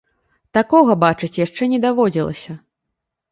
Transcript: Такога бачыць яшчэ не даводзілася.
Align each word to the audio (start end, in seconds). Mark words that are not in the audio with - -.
Такога 0.57 0.95
бачыць 1.03 1.37
яшчэ 1.45 1.63
не 1.73 1.79
даводзілася. 1.85 2.57